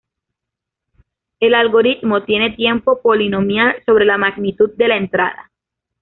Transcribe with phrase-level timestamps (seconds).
[1.39, 5.51] El algoritmo tiene tiempo polinomial sobre la magnitud de la entrada.